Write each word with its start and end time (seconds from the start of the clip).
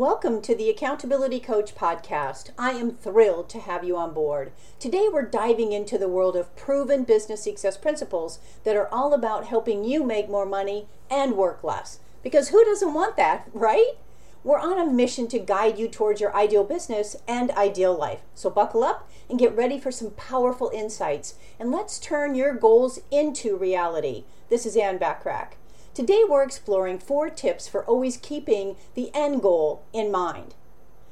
Welcome 0.00 0.40
to 0.42 0.54
the 0.54 0.70
Accountability 0.70 1.40
Coach 1.40 1.74
podcast. 1.74 2.52
I 2.56 2.70
am 2.70 2.90
thrilled 2.90 3.50
to 3.50 3.60
have 3.60 3.84
you 3.84 3.98
on 3.98 4.14
board. 4.14 4.50
Today 4.78 5.10
we're 5.12 5.20
diving 5.20 5.72
into 5.72 5.98
the 5.98 6.08
world 6.08 6.36
of 6.36 6.56
proven 6.56 7.04
business 7.04 7.44
success 7.44 7.76
principles 7.76 8.38
that 8.64 8.76
are 8.76 8.88
all 8.88 9.12
about 9.12 9.48
helping 9.48 9.84
you 9.84 10.02
make 10.02 10.30
more 10.30 10.46
money 10.46 10.86
and 11.10 11.36
work 11.36 11.62
less. 11.62 12.00
Because 12.22 12.48
who 12.48 12.64
doesn't 12.64 12.94
want 12.94 13.18
that, 13.18 13.50
right? 13.52 13.92
We're 14.42 14.58
on 14.58 14.78
a 14.78 14.90
mission 14.90 15.28
to 15.28 15.38
guide 15.38 15.78
you 15.78 15.86
towards 15.86 16.18
your 16.18 16.34
ideal 16.34 16.64
business 16.64 17.16
and 17.28 17.50
ideal 17.50 17.94
life. 17.94 18.20
So 18.34 18.48
buckle 18.48 18.82
up 18.82 19.06
and 19.28 19.38
get 19.38 19.54
ready 19.54 19.78
for 19.78 19.92
some 19.92 20.12
powerful 20.12 20.70
insights. 20.72 21.34
And 21.58 21.70
let's 21.70 21.98
turn 21.98 22.34
your 22.34 22.54
goals 22.54 23.00
into 23.10 23.54
reality. 23.54 24.24
This 24.48 24.64
is 24.64 24.78
Ann 24.78 24.98
Bachrach. 24.98 25.56
Today 25.92 26.22
we're 26.26 26.44
exploring 26.44 27.00
four 27.00 27.30
tips 27.30 27.66
for 27.66 27.84
always 27.84 28.16
keeping 28.16 28.76
the 28.94 29.10
end 29.12 29.42
goal 29.42 29.82
in 29.92 30.12
mind. 30.12 30.54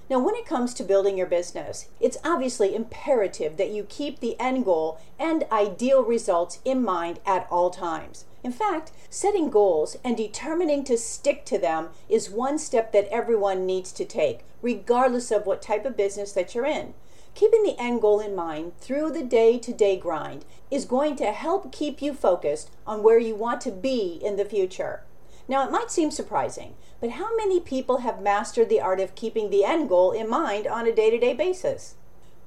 Now, 0.09 0.21
when 0.21 0.37
it 0.37 0.47
comes 0.47 0.73
to 0.75 0.85
building 0.85 1.19
your 1.19 1.27
business, 1.27 1.89
it's 1.99 2.17
obviously 2.25 2.77
imperative 2.77 3.57
that 3.57 3.71
you 3.71 3.83
keep 3.83 4.21
the 4.21 4.39
end 4.39 4.65
goal 4.65 5.01
and 5.19 5.45
ideal 5.51 6.05
results 6.05 6.61
in 6.65 6.85
mind 6.85 7.19
at 7.27 7.49
all 7.51 7.71
times. 7.71 8.25
In 8.45 8.53
fact, 8.53 8.93
setting 9.11 9.51
goals 9.51 9.97
and 10.05 10.17
determining 10.17 10.85
to 10.85 10.97
stick 10.97 11.45
to 11.47 11.59
them 11.59 11.89
is 12.09 12.31
one 12.31 12.57
step 12.57 12.93
that 12.93 13.09
everyone 13.13 13.67
needs 13.67 13.91
to 13.93 14.05
take, 14.05 14.45
regardless 14.63 15.33
of 15.33 15.45
what 15.45 15.61
type 15.61 15.85
of 15.87 15.97
business 15.97 16.31
that 16.33 16.55
you're 16.55 16.65
in. 16.65 16.95
Keeping 17.39 17.63
the 17.63 17.79
end 17.79 18.01
goal 18.01 18.19
in 18.19 18.35
mind 18.35 18.73
through 18.81 19.13
the 19.13 19.23
day 19.23 19.61
to 19.61 19.73
day 19.73 19.97
grind 19.97 20.45
is 20.73 20.85
going 20.85 21.15
to 21.15 21.31
help 21.31 21.71
keep 21.71 22.03
you 22.03 22.13
focused 22.13 22.69
on 22.85 23.05
where 23.05 23.21
you 23.21 23.37
want 23.37 23.61
to 23.61 23.71
be 23.71 24.19
in 24.21 24.35
the 24.35 24.45
future. 24.45 25.05
Now, 25.47 25.65
it 25.65 25.71
might 25.71 25.93
seem 25.93 26.11
surprising, 26.11 26.75
but 27.01 27.11
how 27.11 27.37
many 27.37 27.61
people 27.61 27.99
have 27.99 28.21
mastered 28.21 28.69
the 28.69 28.81
art 28.81 28.99
of 28.99 29.15
keeping 29.15 29.51
the 29.51 29.65
end 29.65 29.89
goal 29.89 30.11
in 30.11 30.29
mind 30.29 30.67
on 30.67 30.85
a 30.85 30.93
day 30.93 31.11
to 31.11 31.19
day 31.19 31.33
basis? 31.33 31.95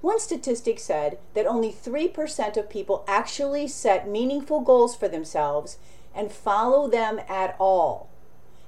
One 0.02 0.20
statistic 0.20 0.78
said 0.78 1.20
that 1.36 1.48
only 1.48 1.72
3% 1.72 2.58
of 2.58 2.70
people 2.70 3.06
actually 3.08 3.70
set 3.70 4.10
meaningful 4.10 4.60
goals 4.60 4.94
for 4.94 5.08
themselves 5.08 5.78
and 6.14 6.34
follow 6.34 6.90
them 6.90 7.22
at 7.30 7.56
all. 7.60 8.10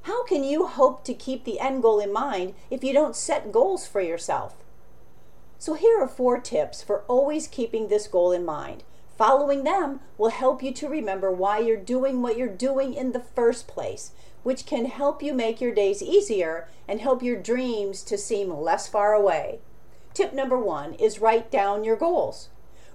How 0.03 0.23
can 0.23 0.45
you 0.45 0.67
hope 0.67 1.03
to 1.03 1.13
keep 1.13 1.43
the 1.43 1.59
end 1.59 1.81
goal 1.81 1.99
in 1.99 2.13
mind 2.13 2.53
if 2.69 2.81
you 2.81 2.93
don't 2.93 3.13
set 3.13 3.51
goals 3.51 3.85
for 3.85 3.99
yourself? 3.99 4.62
So, 5.65 5.75
here 5.75 6.01
are 6.01 6.09
four 6.09 6.39
tips 6.39 6.83
for 6.83 7.05
always 7.07 7.47
keeping 7.47 7.87
this 7.87 8.07
goal 8.07 8.33
in 8.33 8.43
mind. 8.43 8.83
Following 9.17 9.63
them 9.63 10.01
will 10.17 10.27
help 10.27 10.61
you 10.61 10.73
to 10.73 10.89
remember 10.89 11.31
why 11.31 11.59
you're 11.59 11.77
doing 11.77 12.21
what 12.21 12.37
you're 12.37 12.49
doing 12.49 12.93
in 12.93 13.13
the 13.13 13.21
first 13.21 13.65
place, 13.65 14.11
which 14.43 14.65
can 14.65 14.87
help 14.87 15.23
you 15.23 15.33
make 15.33 15.61
your 15.61 15.73
days 15.73 16.03
easier 16.03 16.67
and 16.85 16.99
help 16.99 17.23
your 17.23 17.41
dreams 17.41 18.03
to 18.03 18.17
seem 18.17 18.53
less 18.53 18.89
far 18.89 19.13
away. 19.13 19.59
Tip 20.13 20.33
number 20.33 20.59
one 20.59 20.95
is 20.95 21.19
write 21.19 21.49
down 21.49 21.85
your 21.85 21.95
goals. 21.95 22.49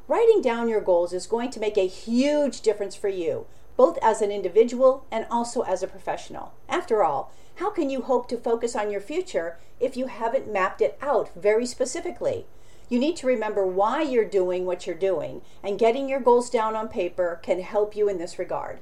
Writing 0.06 0.42
down 0.42 0.68
your 0.68 0.82
goals 0.82 1.14
is 1.14 1.26
going 1.26 1.50
to 1.52 1.60
make 1.60 1.78
a 1.78 1.86
huge 1.86 2.60
difference 2.60 2.94
for 2.94 3.08
you, 3.08 3.46
both 3.78 3.96
as 4.02 4.20
an 4.20 4.30
individual 4.30 5.06
and 5.10 5.26
also 5.30 5.62
as 5.62 5.82
a 5.82 5.88
professional. 5.88 6.52
After 6.68 7.02
all, 7.02 7.32
how 7.54 7.70
can 7.70 7.88
you 7.88 8.02
hope 8.02 8.28
to 8.28 8.36
focus 8.36 8.76
on 8.76 8.90
your 8.90 9.00
future 9.00 9.56
if 9.80 9.96
you 9.96 10.08
haven't 10.08 10.52
mapped 10.52 10.82
it 10.82 10.98
out 11.00 11.30
very 11.34 11.64
specifically? 11.64 12.44
You 12.88 12.98
need 12.98 13.16
to 13.16 13.26
remember 13.26 13.66
why 13.66 14.02
you're 14.02 14.24
doing 14.24 14.64
what 14.64 14.86
you're 14.86 14.96
doing, 14.96 15.42
and 15.62 15.78
getting 15.78 16.08
your 16.08 16.20
goals 16.20 16.48
down 16.48 16.74
on 16.74 16.88
paper 16.88 17.38
can 17.42 17.60
help 17.60 17.94
you 17.94 18.08
in 18.08 18.18
this 18.18 18.38
regard. 18.38 18.78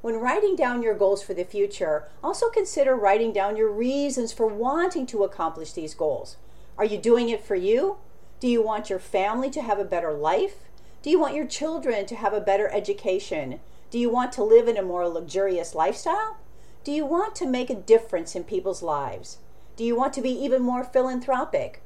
When 0.00 0.16
writing 0.16 0.56
down 0.56 0.82
your 0.82 0.94
goals 0.94 1.22
for 1.22 1.34
the 1.34 1.44
future, 1.44 2.08
also 2.24 2.48
consider 2.48 2.96
writing 2.96 3.32
down 3.32 3.56
your 3.56 3.70
reasons 3.70 4.32
for 4.32 4.46
wanting 4.46 5.06
to 5.06 5.22
accomplish 5.22 5.72
these 5.72 5.94
goals. 5.94 6.36
Are 6.78 6.84
you 6.84 6.98
doing 6.98 7.28
it 7.28 7.44
for 7.44 7.54
you? 7.54 7.98
Do 8.40 8.48
you 8.48 8.62
want 8.62 8.90
your 8.90 8.98
family 8.98 9.50
to 9.50 9.62
have 9.62 9.78
a 9.78 9.84
better 9.84 10.12
life? 10.12 10.56
Do 11.02 11.10
you 11.10 11.20
want 11.20 11.34
your 11.34 11.46
children 11.46 12.06
to 12.06 12.16
have 12.16 12.32
a 12.32 12.40
better 12.40 12.68
education? 12.72 13.60
Do 13.90 13.98
you 13.98 14.08
want 14.08 14.32
to 14.32 14.42
live 14.42 14.66
in 14.66 14.78
a 14.78 14.82
more 14.82 15.06
luxurious 15.06 15.74
lifestyle? 15.74 16.38
Do 16.84 16.90
you 16.90 17.04
want 17.04 17.36
to 17.36 17.46
make 17.46 17.70
a 17.70 17.74
difference 17.74 18.34
in 18.34 18.44
people's 18.44 18.82
lives? 18.82 19.38
Do 19.76 19.84
you 19.84 19.94
want 19.94 20.14
to 20.14 20.22
be 20.22 20.30
even 20.30 20.62
more 20.62 20.82
philanthropic? 20.82 21.82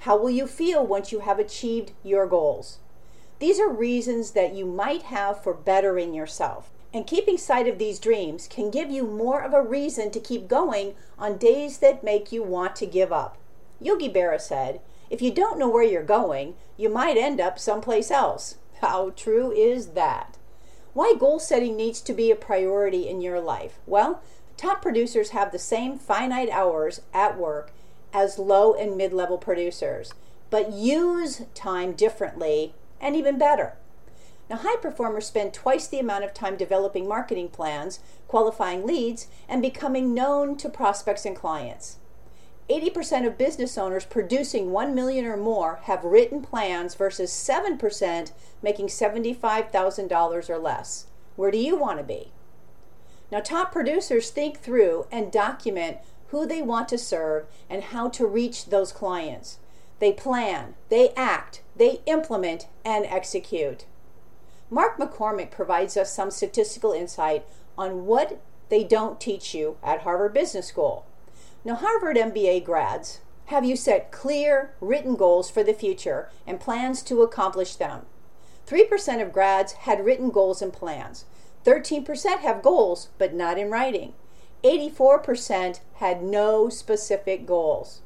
How 0.00 0.16
will 0.16 0.30
you 0.30 0.46
feel 0.46 0.86
once 0.86 1.12
you 1.12 1.20
have 1.20 1.38
achieved 1.38 1.92
your 2.02 2.26
goals? 2.26 2.78
These 3.38 3.60
are 3.60 3.68
reasons 3.68 4.30
that 4.32 4.54
you 4.54 4.64
might 4.64 5.02
have 5.02 5.42
for 5.42 5.52
bettering 5.52 6.14
yourself. 6.14 6.70
And 6.94 7.06
keeping 7.06 7.36
sight 7.36 7.68
of 7.68 7.78
these 7.78 7.98
dreams 7.98 8.48
can 8.48 8.70
give 8.70 8.90
you 8.90 9.04
more 9.04 9.42
of 9.42 9.52
a 9.52 9.60
reason 9.60 10.10
to 10.12 10.20
keep 10.20 10.48
going 10.48 10.94
on 11.18 11.36
days 11.36 11.78
that 11.78 12.04
make 12.04 12.32
you 12.32 12.42
want 12.42 12.76
to 12.76 12.86
give 12.86 13.12
up. 13.12 13.36
Yogi 13.80 14.08
Berra 14.08 14.40
said, 14.40 14.80
If 15.10 15.20
you 15.20 15.30
don't 15.30 15.58
know 15.58 15.68
where 15.68 15.82
you're 15.82 16.02
going, 16.02 16.54
you 16.78 16.88
might 16.88 17.18
end 17.18 17.40
up 17.40 17.58
someplace 17.58 18.10
else. 18.10 18.56
How 18.80 19.10
true 19.10 19.50
is 19.50 19.88
that? 19.88 20.38
Why 20.94 21.14
goal 21.18 21.38
setting 21.38 21.76
needs 21.76 22.00
to 22.00 22.14
be 22.14 22.30
a 22.30 22.36
priority 22.36 23.06
in 23.06 23.20
your 23.20 23.40
life? 23.40 23.78
Well, 23.86 24.22
top 24.56 24.80
producers 24.80 25.30
have 25.30 25.52
the 25.52 25.58
same 25.58 25.98
finite 25.98 26.48
hours 26.48 27.02
at 27.12 27.36
work 27.36 27.72
as 28.12 28.38
low 28.38 28.74
and 28.74 28.96
mid 28.96 29.12
level 29.12 29.38
producers, 29.38 30.14
but 30.50 30.72
use 30.72 31.42
time 31.54 31.92
differently 31.92 32.74
and 33.00 33.16
even 33.16 33.38
better. 33.38 33.76
Now, 34.48 34.56
high 34.56 34.76
performers 34.76 35.26
spend 35.26 35.52
twice 35.52 35.88
the 35.88 35.98
amount 35.98 36.24
of 36.24 36.32
time 36.32 36.56
developing 36.56 37.08
marketing 37.08 37.48
plans, 37.48 37.98
qualifying 38.28 38.86
leads, 38.86 39.26
and 39.48 39.60
becoming 39.60 40.14
known 40.14 40.56
to 40.58 40.68
prospects 40.68 41.24
and 41.24 41.34
clients. 41.34 41.98
80% 42.68 43.26
of 43.26 43.38
business 43.38 43.78
owners 43.78 44.04
producing 44.04 44.72
1 44.72 44.94
million 44.94 45.24
or 45.24 45.36
more 45.36 45.80
have 45.84 46.04
written 46.04 46.42
plans 46.42 46.94
versus 46.94 47.30
7% 47.30 48.32
making 48.62 48.86
$75,000 48.86 50.50
or 50.50 50.58
less. 50.58 51.06
Where 51.36 51.50
do 51.50 51.58
you 51.58 51.76
want 51.76 51.98
to 51.98 52.04
be? 52.04 52.32
Now, 53.30 53.40
top 53.40 53.72
producers 53.72 54.30
think 54.30 54.60
through 54.60 55.06
and 55.12 55.30
document 55.30 55.98
who 56.28 56.46
they 56.46 56.62
want 56.62 56.88
to 56.88 56.98
serve, 56.98 57.46
and 57.70 57.82
how 57.84 58.08
to 58.08 58.26
reach 58.26 58.66
those 58.66 58.92
clients. 58.92 59.58
They 59.98 60.12
plan, 60.12 60.74
they 60.88 61.10
act, 61.16 61.62
they 61.74 62.00
implement, 62.06 62.68
and 62.84 63.06
execute. 63.06 63.86
Mark 64.68 64.98
McCormack 64.98 65.50
provides 65.50 65.96
us 65.96 66.12
some 66.12 66.30
statistical 66.30 66.92
insight 66.92 67.46
on 67.78 68.06
what 68.06 68.40
they 68.68 68.82
don't 68.82 69.20
teach 69.20 69.54
you 69.54 69.76
at 69.82 70.02
Harvard 70.02 70.34
Business 70.34 70.66
School. 70.66 71.06
Now, 71.64 71.76
Harvard 71.76 72.16
MBA 72.16 72.64
grads, 72.64 73.20
have 73.46 73.64
you 73.64 73.76
set 73.76 74.10
clear, 74.10 74.72
written 74.80 75.14
goals 75.14 75.50
for 75.50 75.62
the 75.62 75.72
future 75.72 76.30
and 76.46 76.60
plans 76.60 77.02
to 77.02 77.22
accomplish 77.22 77.76
them? 77.76 78.02
3% 78.66 79.22
of 79.22 79.32
grads 79.32 79.72
had 79.72 80.04
written 80.04 80.30
goals 80.30 80.60
and 80.60 80.72
plans. 80.72 81.24
13% 81.64 82.40
have 82.40 82.62
goals, 82.62 83.08
but 83.18 83.32
not 83.32 83.58
in 83.58 83.70
writing. 83.70 84.14
84% 84.66 85.80
had 85.94 86.22
no 86.22 86.68
specific 86.68 87.46
goals. 87.46 88.00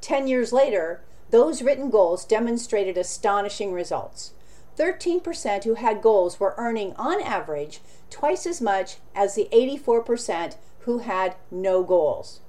10 0.00 0.28
years 0.28 0.52
later, 0.52 1.02
those 1.30 1.62
written 1.62 1.90
goals 1.90 2.24
demonstrated 2.24 2.96
astonishing 2.96 3.72
results. 3.72 4.32
13% 4.78 5.64
who 5.64 5.74
had 5.74 6.02
goals 6.02 6.38
were 6.38 6.54
earning, 6.56 6.94
on 6.96 7.20
average, 7.20 7.80
twice 8.08 8.46
as 8.46 8.60
much 8.60 8.98
as 9.14 9.34
the 9.34 9.48
84% 9.52 10.56
who 10.80 10.98
had 10.98 11.34
no 11.50 11.82
goals. 11.82 12.40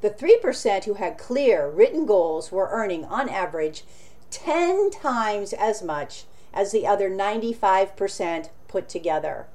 The 0.00 0.10
3% 0.10 0.84
who 0.84 0.94
had 0.94 1.16
clear 1.16 1.68
written 1.68 2.06
goals 2.06 2.50
were 2.50 2.68
earning, 2.70 3.04
on 3.04 3.28
average, 3.28 3.84
10 4.30 4.90
times 4.90 5.52
as 5.52 5.82
much 5.82 6.24
as 6.52 6.72
the 6.72 6.86
other 6.86 7.08
95% 7.08 8.48
put 8.66 8.88
together. 8.88 9.46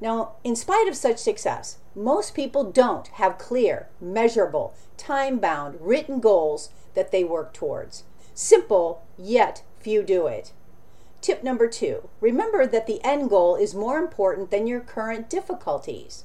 Now, 0.00 0.32
in 0.44 0.56
spite 0.56 0.88
of 0.88 0.96
such 0.96 1.18
success, 1.18 1.78
most 1.94 2.34
people 2.34 2.70
don't 2.70 3.08
have 3.08 3.38
clear, 3.38 3.88
measurable, 4.00 4.74
time 4.96 5.38
bound, 5.38 5.78
written 5.80 6.20
goals 6.20 6.70
that 6.94 7.10
they 7.10 7.24
work 7.24 7.54
towards. 7.54 8.04
Simple, 8.34 9.02
yet 9.16 9.62
few 9.80 10.02
do 10.02 10.26
it. 10.26 10.52
Tip 11.22 11.42
number 11.42 11.66
two 11.68 12.08
remember 12.20 12.66
that 12.66 12.86
the 12.86 13.02
end 13.02 13.30
goal 13.30 13.56
is 13.56 13.74
more 13.74 13.98
important 13.98 14.50
than 14.50 14.66
your 14.66 14.80
current 14.80 15.30
difficulties. 15.30 16.24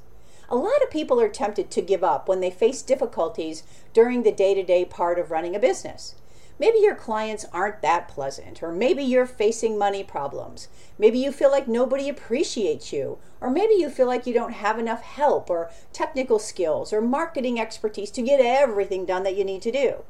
A 0.49 0.55
lot 0.55 0.83
of 0.83 0.91
people 0.91 1.21
are 1.21 1.29
tempted 1.29 1.71
to 1.71 1.81
give 1.81 2.03
up 2.03 2.27
when 2.27 2.41
they 2.41 2.51
face 2.51 2.81
difficulties 2.81 3.63
during 3.93 4.23
the 4.23 4.33
day 4.33 4.53
to 4.53 4.63
day 4.63 4.83
part 4.83 5.17
of 5.17 5.31
running 5.31 5.55
a 5.55 5.59
business. 5.59 6.15
Maybe 6.61 6.77
your 6.77 6.93
clients 6.93 7.47
aren't 7.51 7.81
that 7.81 8.07
pleasant, 8.07 8.61
or 8.61 8.71
maybe 8.71 9.01
you're 9.01 9.25
facing 9.25 9.79
money 9.79 10.03
problems. 10.03 10.67
Maybe 10.99 11.17
you 11.17 11.31
feel 11.31 11.49
like 11.49 11.67
nobody 11.67 12.07
appreciates 12.07 12.93
you, 12.93 13.17
or 13.41 13.49
maybe 13.49 13.73
you 13.73 13.89
feel 13.89 14.05
like 14.05 14.27
you 14.27 14.33
don't 14.35 14.53
have 14.53 14.77
enough 14.77 15.01
help, 15.01 15.49
or 15.49 15.71
technical 15.91 16.37
skills, 16.37 16.93
or 16.93 17.01
marketing 17.01 17.59
expertise 17.59 18.11
to 18.11 18.21
get 18.21 18.39
everything 18.39 19.07
done 19.07 19.23
that 19.23 19.35
you 19.35 19.43
need 19.43 19.63
to 19.63 19.71
do. 19.71 20.03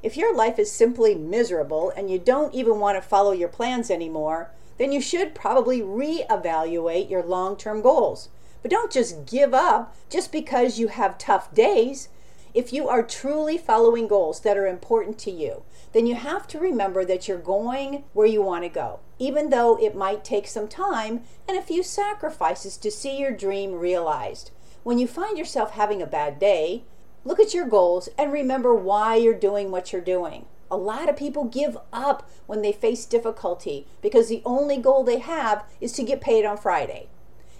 If 0.00 0.16
your 0.16 0.32
life 0.32 0.60
is 0.60 0.70
simply 0.70 1.16
miserable 1.16 1.92
and 1.96 2.08
you 2.08 2.20
don't 2.20 2.54
even 2.54 2.78
want 2.78 2.96
to 2.96 3.02
follow 3.02 3.32
your 3.32 3.48
plans 3.48 3.90
anymore, 3.90 4.52
then 4.78 4.92
you 4.92 5.00
should 5.00 5.34
probably 5.34 5.80
reevaluate 5.80 7.10
your 7.10 7.24
long 7.24 7.56
term 7.56 7.82
goals. 7.82 8.28
But 8.62 8.70
don't 8.70 8.92
just 8.92 9.26
give 9.26 9.52
up 9.52 9.96
just 10.08 10.30
because 10.30 10.78
you 10.78 10.86
have 10.86 11.18
tough 11.18 11.52
days. 11.52 12.10
If 12.54 12.72
you 12.72 12.88
are 12.88 13.02
truly 13.02 13.58
following 13.58 14.06
goals 14.06 14.40
that 14.40 14.56
are 14.56 14.66
important 14.66 15.18
to 15.18 15.30
you, 15.30 15.64
then 15.96 16.06
you 16.06 16.14
have 16.14 16.46
to 16.46 16.58
remember 16.58 17.06
that 17.06 17.26
you're 17.26 17.38
going 17.38 18.04
where 18.12 18.26
you 18.26 18.42
want 18.42 18.62
to 18.64 18.68
go, 18.68 19.00
even 19.18 19.48
though 19.48 19.78
it 19.82 19.96
might 19.96 20.22
take 20.22 20.46
some 20.46 20.68
time 20.68 21.22
and 21.48 21.56
a 21.56 21.62
few 21.62 21.82
sacrifices 21.82 22.76
to 22.76 22.90
see 22.90 23.18
your 23.18 23.30
dream 23.30 23.72
realized. 23.72 24.50
When 24.82 24.98
you 24.98 25.06
find 25.06 25.38
yourself 25.38 25.70
having 25.70 26.02
a 26.02 26.06
bad 26.06 26.38
day, 26.38 26.84
look 27.24 27.40
at 27.40 27.54
your 27.54 27.66
goals 27.66 28.10
and 28.18 28.30
remember 28.30 28.74
why 28.74 29.14
you're 29.14 29.32
doing 29.32 29.70
what 29.70 29.90
you're 29.90 30.02
doing. 30.02 30.44
A 30.70 30.76
lot 30.76 31.08
of 31.08 31.16
people 31.16 31.44
give 31.44 31.78
up 31.94 32.28
when 32.44 32.60
they 32.60 32.72
face 32.72 33.06
difficulty 33.06 33.86
because 34.02 34.28
the 34.28 34.42
only 34.44 34.76
goal 34.76 35.02
they 35.02 35.20
have 35.20 35.64
is 35.80 35.92
to 35.92 36.02
get 36.02 36.20
paid 36.20 36.44
on 36.44 36.58
Friday. 36.58 37.08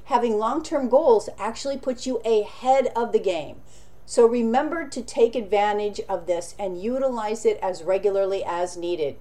Having 0.04 0.36
long 0.36 0.62
term 0.62 0.90
goals 0.90 1.30
actually 1.38 1.78
puts 1.78 2.06
you 2.06 2.18
ahead 2.18 2.88
of 2.94 3.12
the 3.12 3.18
game. 3.18 3.62
So 4.08 4.24
remember 4.24 4.88
to 4.88 5.02
take 5.02 5.34
advantage 5.34 6.00
of 6.08 6.26
this 6.26 6.54
and 6.60 6.80
utilize 6.80 7.44
it 7.44 7.58
as 7.60 7.82
regularly 7.82 8.44
as 8.44 8.76
needed. 8.76 9.16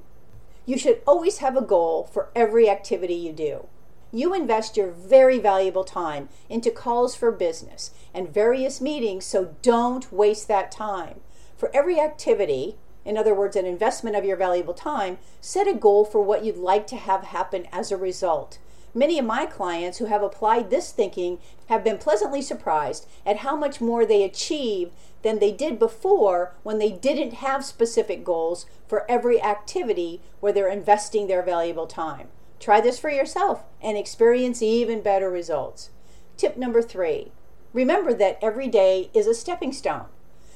You 0.67 0.77
should 0.77 1.01
always 1.07 1.39
have 1.39 1.57
a 1.57 1.61
goal 1.61 2.03
for 2.03 2.29
every 2.35 2.69
activity 2.69 3.15
you 3.15 3.33
do. 3.33 3.67
You 4.11 4.33
invest 4.33 4.77
your 4.77 4.91
very 4.91 5.39
valuable 5.39 5.83
time 5.83 6.29
into 6.49 6.69
calls 6.69 7.15
for 7.15 7.31
business 7.31 7.91
and 8.13 8.33
various 8.33 8.79
meetings, 8.79 9.25
so 9.25 9.55
don't 9.63 10.11
waste 10.13 10.47
that 10.47 10.71
time. 10.71 11.19
For 11.57 11.75
every 11.75 11.99
activity, 11.99 12.77
in 13.03 13.17
other 13.17 13.33
words, 13.33 13.55
an 13.55 13.65
investment 13.65 14.15
of 14.15 14.23
your 14.23 14.37
valuable 14.37 14.73
time, 14.73 15.17
set 15.41 15.67
a 15.67 15.73
goal 15.73 16.05
for 16.05 16.21
what 16.21 16.45
you'd 16.45 16.57
like 16.57 16.85
to 16.87 16.95
have 16.95 17.23
happen 17.23 17.67
as 17.71 17.91
a 17.91 17.97
result. 17.97 18.59
Many 18.97 19.19
of 19.19 19.25
my 19.25 19.45
clients 19.45 19.97
who 19.97 20.05
have 20.05 20.23
applied 20.23 20.69
this 20.69 20.93
thinking 20.93 21.39
have 21.67 21.83
been 21.83 21.97
pleasantly 21.97 22.41
surprised 22.41 23.05
at 23.25 23.39
how 23.39 23.53
much 23.53 23.81
more 23.81 24.05
they 24.05 24.23
achieve 24.23 24.91
than 25.21 25.39
they 25.39 25.51
did 25.51 25.77
before 25.77 26.55
when 26.63 26.79
they 26.79 26.91
didn't 26.91 27.33
have 27.33 27.65
specific 27.65 28.23
goals 28.23 28.65
for 28.87 29.09
every 29.11 29.41
activity 29.41 30.21
where 30.39 30.53
they're 30.53 30.69
investing 30.69 31.27
their 31.27 31.43
valuable 31.43 31.87
time. 31.87 32.29
Try 32.57 32.79
this 32.79 32.97
for 32.97 33.09
yourself 33.09 33.65
and 33.81 33.97
experience 33.97 34.61
even 34.61 35.01
better 35.01 35.29
results. 35.29 35.89
Tip 36.37 36.55
number 36.55 36.81
three 36.81 37.33
remember 37.73 38.13
that 38.13 38.39
every 38.41 38.69
day 38.69 39.09
is 39.13 39.27
a 39.27 39.33
stepping 39.33 39.73
stone. 39.73 40.05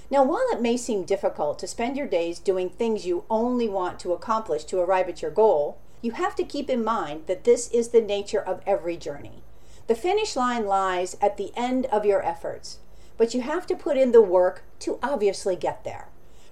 Now, 0.09 0.24
while 0.24 0.47
it 0.53 0.62
may 0.62 0.77
seem 0.77 1.03
difficult 1.03 1.59
to 1.59 1.68
spend 1.68 1.97
your 1.97 2.07
days 2.07 2.39
doing 2.39 2.69
things 2.69 3.06
you 3.06 3.25
only 3.30 3.68
want 3.68 4.00
to 4.00 4.13
accomplish 4.13 4.63
to 4.65 4.80
arrive 4.80 5.09
at 5.09 5.21
your 5.21 5.30
goal, 5.30 5.77
you 6.01 6.12
have 6.12 6.36
to 6.36 6.44
keep 6.44 6.69
in 6.69 6.84
mind 6.84 7.24
that 7.28 7.44
this 7.44 7.69
is 7.72 7.90
the 7.90 8.01
nature 8.01 8.42
of 8.42 8.62
every 8.66 8.98
journey. 8.98 9.44
The 9.88 9.96
finish 9.96 10.36
line 10.36 10.66
lies 10.66 11.18
at 11.22 11.38
the 11.38 11.51
end 11.56 11.86
of 11.88 12.06
your 12.06 12.24
efforts, 12.24 12.80
but 13.18 13.34
you 13.34 13.42
have 13.42 13.68
to 13.68 13.75
put 13.75 13.98
in 13.98 14.12
the 14.12 14.22
work 14.22 14.63
to 14.80 15.00
obviously 15.04 15.56
get 15.56 15.84
there. 15.84 16.07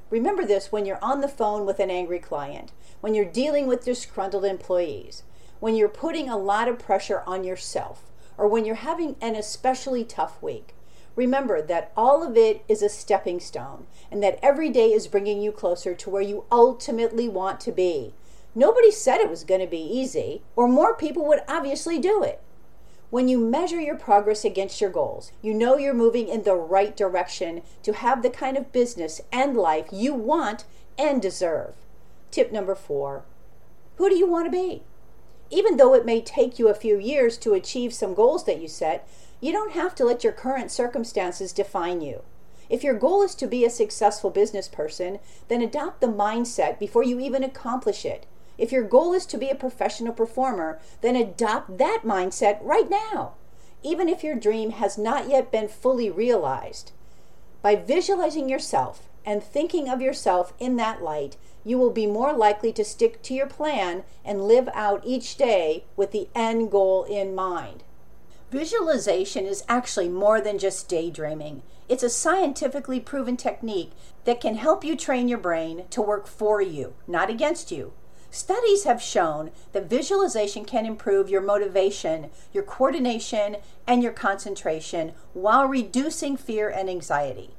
Remember 0.09 0.45
this 0.45 0.71
when 0.71 0.85
you're 0.85 1.03
on 1.03 1.21
the 1.21 1.27
phone 1.27 1.65
with 1.65 1.79
an 1.79 1.91
angry 1.91 2.19
client, 2.19 2.71
when 3.01 3.13
you're 3.13 3.25
dealing 3.25 3.67
with 3.67 3.85
disgruntled 3.85 4.45
employees, 4.45 5.23
when 5.59 5.75
you're 5.75 5.89
putting 5.89 6.29
a 6.29 6.37
lot 6.37 6.67
of 6.67 6.79
pressure 6.79 7.23
on 7.25 7.43
yourself, 7.43 8.03
or 8.37 8.47
when 8.47 8.65
you're 8.65 8.75
having 8.75 9.15
an 9.21 9.35
especially 9.35 10.03
tough 10.03 10.41
week. 10.41 10.73
Remember 11.15 11.61
that 11.61 11.91
all 11.97 12.21
of 12.21 12.37
it 12.37 12.63
is 12.67 12.81
a 12.81 12.89
stepping 12.89 13.39
stone 13.39 13.87
and 14.11 14.21
that 14.21 14.39
every 14.43 14.69
day 14.69 14.93
is 14.93 15.07
bringing 15.07 15.41
you 15.41 15.51
closer 15.51 15.95
to 15.95 16.09
where 16.09 16.21
you 16.21 16.45
ultimately 16.51 17.27
want 17.27 17.59
to 17.61 17.71
be. 17.71 18.13
Nobody 18.57 18.89
said 18.89 19.21
it 19.21 19.29
was 19.29 19.43
going 19.43 19.61
to 19.61 19.67
be 19.67 19.77
easy, 19.77 20.41
or 20.55 20.67
more 20.67 20.95
people 20.95 21.23
would 21.27 21.41
obviously 21.47 21.99
do 21.99 22.23
it. 22.23 22.41
When 23.11 23.27
you 23.27 23.37
measure 23.37 23.79
your 23.79 23.95
progress 23.95 24.43
against 24.43 24.81
your 24.81 24.89
goals, 24.89 25.31
you 25.43 25.53
know 25.53 25.77
you're 25.77 25.93
moving 25.93 26.27
in 26.27 26.41
the 26.41 26.55
right 26.55 26.97
direction 26.97 27.61
to 27.83 27.93
have 27.93 28.23
the 28.23 28.31
kind 28.31 28.57
of 28.57 28.71
business 28.71 29.21
and 29.31 29.55
life 29.55 29.89
you 29.91 30.15
want 30.15 30.65
and 30.97 31.21
deserve. 31.21 31.75
Tip 32.31 32.51
number 32.51 32.73
four 32.73 33.25
Who 33.97 34.09
do 34.09 34.15
you 34.15 34.25
want 34.25 34.47
to 34.47 34.51
be? 34.51 34.81
Even 35.51 35.77
though 35.77 35.93
it 35.93 36.03
may 36.03 36.19
take 36.19 36.57
you 36.57 36.67
a 36.67 36.73
few 36.73 36.97
years 36.97 37.37
to 37.37 37.53
achieve 37.53 37.93
some 37.93 38.15
goals 38.15 38.45
that 38.45 38.59
you 38.59 38.67
set, 38.67 39.07
you 39.39 39.51
don't 39.51 39.73
have 39.73 39.93
to 39.93 40.03
let 40.03 40.23
your 40.23 40.33
current 40.33 40.71
circumstances 40.71 41.53
define 41.53 42.01
you. 42.01 42.23
If 42.71 42.83
your 42.83 42.95
goal 42.95 43.21
is 43.21 43.35
to 43.35 43.45
be 43.45 43.63
a 43.65 43.69
successful 43.69 44.31
business 44.31 44.67
person, 44.67 45.19
then 45.47 45.61
adopt 45.61 46.01
the 46.01 46.07
mindset 46.07 46.79
before 46.79 47.03
you 47.03 47.19
even 47.19 47.43
accomplish 47.43 48.03
it. 48.03 48.25
If 48.57 48.71
your 48.71 48.83
goal 48.83 49.13
is 49.13 49.25
to 49.27 49.37
be 49.37 49.49
a 49.49 49.55
professional 49.55 50.13
performer, 50.13 50.79
then 51.01 51.15
adopt 51.15 51.77
that 51.77 52.01
mindset 52.03 52.59
right 52.61 52.89
now, 52.89 53.33
even 53.83 54.09
if 54.09 54.23
your 54.23 54.35
dream 54.35 54.71
has 54.71 54.97
not 54.97 55.29
yet 55.29 55.51
been 55.51 55.67
fully 55.67 56.09
realized. 56.09 56.91
By 57.61 57.75
visualizing 57.75 58.49
yourself 58.49 59.07
and 59.25 59.43
thinking 59.43 59.89
of 59.89 60.01
yourself 60.01 60.53
in 60.59 60.75
that 60.77 61.03
light, 61.03 61.37
you 61.63 61.77
will 61.77 61.91
be 61.91 62.07
more 62.07 62.33
likely 62.33 62.71
to 62.73 62.83
stick 62.83 63.21
to 63.23 63.33
your 63.33 63.47
plan 63.47 64.03
and 64.23 64.47
live 64.47 64.69
out 64.73 65.01
each 65.05 65.35
day 65.35 65.83
with 65.95 66.11
the 66.11 66.29
end 66.33 66.71
goal 66.71 67.03
in 67.03 67.35
mind. 67.35 67.83
Visualization 68.49 69.45
is 69.45 69.65
actually 69.67 70.07
more 70.07 70.39
than 70.39 70.57
just 70.57 70.87
daydreaming. 70.87 71.61
It's 71.89 72.03
a 72.03 72.09
scientifically 72.09 73.01
proven 73.01 73.35
technique 73.35 73.91
that 74.23 74.39
can 74.39 74.55
help 74.55 74.85
you 74.85 74.95
train 74.95 75.27
your 75.27 75.37
brain 75.37 75.83
to 75.89 76.01
work 76.01 76.25
for 76.27 76.61
you, 76.61 76.93
not 77.05 77.29
against 77.29 77.71
you. 77.71 77.91
Studies 78.37 78.83
have 78.83 79.01
shown 79.01 79.49
that 79.71 79.89
visualization 79.89 80.63
can 80.63 80.85
improve 80.85 81.27
your 81.27 81.41
motivation, 81.41 82.29
your 82.53 82.61
coordination, 82.61 83.57
and 83.87 84.03
your 84.03 84.11
concentration 84.11 85.13
while 85.33 85.65
reducing 85.65 86.37
fear 86.37 86.69
and 86.69 86.87
anxiety. 86.87 87.55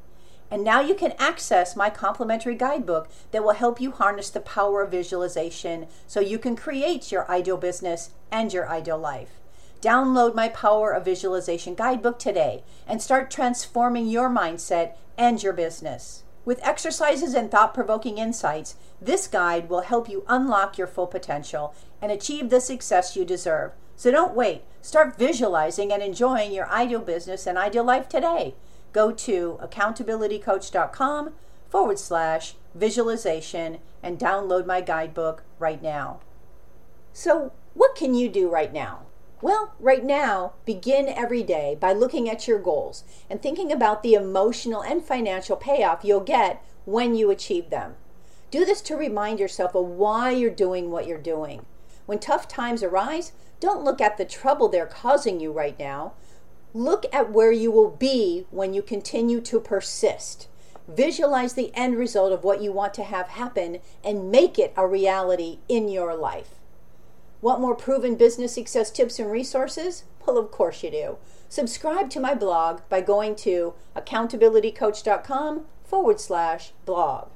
And 0.53 0.63
now 0.63 0.81
you 0.81 0.95
can 0.95 1.15
access 1.19 1.75
my 1.75 1.91
complimentary 1.91 2.55
guidebook 2.55 3.11
that 3.33 3.43
will 3.43 3.55
help 3.55 3.81
you 3.81 3.91
harness 3.91 4.31
the 4.31 4.39
power 4.39 4.83
of 4.83 4.93
visualization 4.93 5.89
so 6.07 6.21
you 6.21 6.39
can 6.39 6.55
create 6.55 7.11
your 7.11 7.29
ideal 7.29 7.57
business 7.57 8.11
and 8.31 8.53
your 8.53 8.69
ideal 8.69 8.99
life. 8.99 9.41
Download 9.83 10.37
my 10.37 10.49
Power 10.49 10.93
of 10.93 11.05
Visualization 11.05 11.75
guidebook 11.75 12.21
today 12.21 12.63
and 12.87 13.03
start 13.03 13.33
transforming 13.33 14.07
your 14.07 14.31
mindset 14.31 14.93
and 15.19 15.43
your 15.43 15.53
business. 15.53 16.23
With 16.49 16.67
exercises 16.67 17.35
and 17.35 17.51
thought 17.51 17.75
provoking 17.75 18.17
insights, 18.17 18.77
this 19.03 19.27
guide 19.27 19.69
will 19.69 19.83
help 19.83 20.09
you 20.09 20.25
unlock 20.29 20.79
your 20.79 20.87
full 20.87 21.07
potential 21.07 21.75
and 22.01 22.11
achieve 22.11 22.49
the 22.49 22.59
success 22.59 23.15
you 23.15 23.27
deserve. 23.27 23.73
So 23.97 24.11
don't 24.11 24.35
wait. 24.35 24.63
Start 24.81 25.19
visualizing 25.19 25.93
and 25.93 26.03
enjoying 26.03 26.53
your 26.53 26.67
ideal 26.71 27.01
business 27.01 27.47
and 27.47 27.59
ideal 27.59 27.85
life 27.85 28.09
today. 28.09 28.55
Go 28.95 29.13
to 29.13 29.59
accountabilitycoach.com 29.63 31.35
forward 31.69 31.99
slash 31.99 32.55
visualization 32.75 33.77
and 34.03 34.19
download 34.19 34.65
my 34.65 34.81
guidebook 34.81 35.43
right 35.59 35.83
now. 35.83 36.21
So, 37.13 37.53
what 37.75 37.95
can 37.95 38.15
you 38.15 38.31
do 38.31 38.49
right 38.49 38.73
now? 38.73 39.08
Well, 39.41 39.73
right 39.79 40.05
now, 40.05 40.55
begin 40.65 41.09
every 41.09 41.45
day 41.45 41.77
by 41.79 41.93
looking 41.93 42.29
at 42.29 42.49
your 42.49 42.59
goals 42.59 43.05
and 43.31 43.41
thinking 43.41 43.71
about 43.71 44.03
the 44.03 44.15
emotional 44.15 44.83
and 44.83 45.05
financial 45.05 45.55
payoff 45.55 46.05
you'll 46.05 46.21
get 46.21 46.65
when 46.85 47.15
you 47.15 47.31
achieve 47.31 47.71
them. 47.71 47.95
Do 48.51 48.65
this 48.65 48.81
to 48.83 48.97
remind 48.97 49.39
yourself 49.39 49.77
of 49.77 49.87
why 49.87 50.33
you're 50.33 50.51
doing 50.51 50.91
what 50.91 51.07
you're 51.07 51.19
doing. 51.19 51.67
When 52.07 52.19
tough 52.19 52.49
times 52.49 52.83
arise, 52.83 53.31
don't 53.61 53.85
look 53.85 54.01
at 54.01 54.17
the 54.17 54.25
trouble 54.25 54.69
they're 54.69 54.87
causing 54.87 55.39
you 55.39 55.53
right 55.53 55.79
now. 55.79 56.15
Look 56.75 57.07
at 57.13 57.31
where 57.31 57.53
you 57.53 57.71
will 57.71 57.91
be 57.91 58.47
when 58.51 58.75
you 58.75 58.83
continue 58.83 59.41
to 59.43 59.61
persist. 59.61 60.49
Visualize 60.89 61.53
the 61.53 61.71
end 61.75 61.97
result 61.97 62.33
of 62.33 62.43
what 62.43 62.61
you 62.61 62.73
want 62.73 62.93
to 62.95 63.05
have 63.05 63.29
happen 63.29 63.79
and 64.03 64.33
make 64.33 64.59
it 64.59 64.73
a 64.77 64.87
reality 64.87 65.59
in 65.69 65.89
your 65.89 66.17
life. 66.17 66.59
Want 67.41 67.61
more 67.61 67.75
proven 67.75 68.17
business 68.17 68.55
success 68.55 68.91
tips 68.91 69.19
and 69.19 69.31
resources? 69.31 70.05
Well, 70.27 70.39
of 70.39 70.51
course 70.51 70.83
you 70.83 70.91
do. 70.91 71.19
Subscribe 71.49 72.11
to 72.11 72.21
my 72.21 72.35
blog 72.35 72.81
by 72.89 73.01
going 73.01 73.37
to 73.37 73.75
accountabilitycoach.com 73.97 75.65
forward 75.85 76.21
slash 76.21 76.73
blog. 76.85 77.29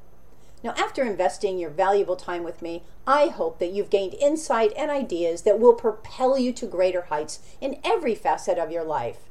Now, 0.62 0.75
after 0.76 1.02
investing 1.02 1.59
your 1.59 1.71
valuable 1.71 2.16
time 2.16 2.44
with 2.44 2.62
me, 2.62 2.82
I 3.06 3.28
hope 3.28 3.59
that 3.59 3.73
you've 3.73 3.90
gained 3.90 4.14
insight 4.14 4.73
and 4.76 4.90
ideas 4.90 5.42
that 5.42 5.59
will 5.59 5.75
propel 5.75 6.38
you 6.38 6.52
to 6.52 6.66
greater 6.66 7.02
heights 7.02 7.40
in 7.61 7.80
every 7.82 8.14
facet 8.14 8.59
of 8.59 8.71
your 8.71 8.85
life. 8.85 9.28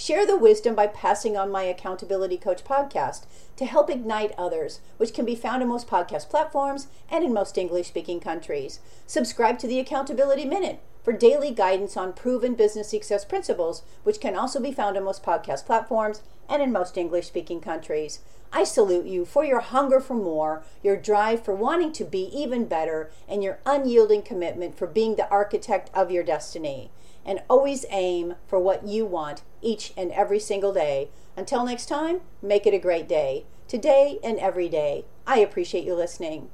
Share 0.00 0.24
the 0.24 0.36
wisdom 0.36 0.76
by 0.76 0.86
passing 0.86 1.36
on 1.36 1.50
my 1.50 1.64
Accountability 1.64 2.36
Coach 2.36 2.62
podcast 2.62 3.26
to 3.56 3.64
help 3.64 3.90
ignite 3.90 4.32
others, 4.38 4.78
which 4.96 5.12
can 5.12 5.24
be 5.24 5.34
found 5.34 5.60
in 5.60 5.68
most 5.68 5.88
podcast 5.88 6.30
platforms 6.30 6.86
and 7.10 7.24
in 7.24 7.32
most 7.32 7.58
English 7.58 7.88
speaking 7.88 8.20
countries. 8.20 8.78
Subscribe 9.08 9.58
to 9.58 9.66
the 9.66 9.80
Accountability 9.80 10.44
Minute 10.44 10.78
for 11.02 11.12
daily 11.12 11.50
guidance 11.50 11.96
on 11.96 12.12
proven 12.12 12.54
business 12.54 12.90
success 12.90 13.24
principles, 13.24 13.82
which 14.04 14.20
can 14.20 14.36
also 14.36 14.60
be 14.60 14.70
found 14.70 14.96
on 14.96 15.02
most 15.02 15.24
podcast 15.24 15.66
platforms 15.66 16.22
and 16.48 16.62
in 16.62 16.70
most 16.70 16.96
English 16.96 17.26
speaking 17.26 17.60
countries. 17.60 18.20
I 18.52 18.62
salute 18.62 19.06
you 19.06 19.24
for 19.24 19.44
your 19.44 19.58
hunger 19.58 19.98
for 19.98 20.14
more, 20.14 20.62
your 20.80 20.96
drive 20.96 21.44
for 21.44 21.56
wanting 21.56 21.90
to 21.94 22.04
be 22.04 22.30
even 22.32 22.66
better, 22.66 23.10
and 23.28 23.42
your 23.42 23.58
unyielding 23.66 24.22
commitment 24.22 24.78
for 24.78 24.86
being 24.86 25.16
the 25.16 25.28
architect 25.28 25.90
of 25.92 26.12
your 26.12 26.22
destiny 26.22 26.92
and 27.26 27.42
always 27.50 27.84
aim 27.90 28.36
for 28.46 28.58
what 28.58 28.86
you 28.86 29.04
want 29.04 29.42
each 29.62 29.92
and 29.96 30.12
every 30.12 30.38
single 30.40 30.72
day. 30.72 31.10
Until 31.36 31.64
next 31.64 31.86
time, 31.86 32.20
make 32.42 32.66
it 32.66 32.74
a 32.74 32.78
great 32.78 33.08
day. 33.08 33.44
today 33.68 34.18
and 34.24 34.38
every 34.38 34.68
day. 34.68 35.04
I 35.26 35.38
appreciate 35.40 35.84
you 35.84 35.94
listening. 35.94 36.48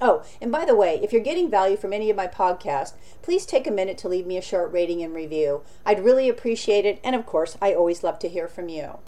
Oh, 0.00 0.24
and 0.40 0.50
by 0.50 0.64
the 0.64 0.74
way, 0.74 0.98
if 1.02 1.12
you're 1.12 1.20
getting 1.20 1.50
value 1.50 1.76
from 1.76 1.92
any 1.92 2.08
of 2.08 2.16
my 2.16 2.26
podcasts, 2.26 2.94
please 3.20 3.44
take 3.44 3.66
a 3.66 3.70
minute 3.70 3.98
to 3.98 4.08
leave 4.08 4.26
me 4.26 4.36
a 4.36 4.42
short 4.42 4.72
rating 4.72 5.02
and 5.02 5.14
review. 5.14 5.62
I'd 5.84 6.04
really 6.04 6.28
appreciate 6.28 6.86
it, 6.86 7.00
and 7.04 7.14
of 7.14 7.26
course, 7.26 7.56
I 7.60 7.74
always 7.74 8.02
love 8.02 8.18
to 8.20 8.28
hear 8.28 8.48
from 8.48 8.68
you. 8.68 8.98